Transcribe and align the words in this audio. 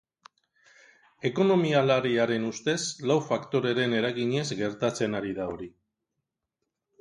Ekonomialariaren 1.29 2.47
ustez, 2.47 2.77
lau 3.11 3.19
faktoreren 3.27 3.93
eraginez 3.99 4.47
gertatzen 4.63 5.19
ari 5.21 5.37
da 5.43 5.47
hori. 5.53 5.71